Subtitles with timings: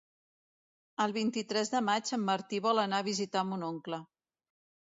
[1.05, 4.05] El vint-i-tres de maig en Martí vol anar a visitar mon oncle.